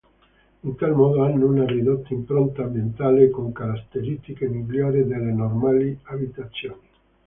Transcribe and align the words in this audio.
In 0.61 0.75
tal 0.77 0.95
modo 0.95 1.23
hanno 1.25 1.45
una 1.45 1.63
ridotta 1.63 2.11
impronta 2.15 2.63
ambientale 2.63 3.29
con 3.29 3.51
caratteristiche 3.51 4.47
migliori 4.47 5.05
delle 5.05 5.31
normali 5.31 5.95
abitazioni. 6.05 6.89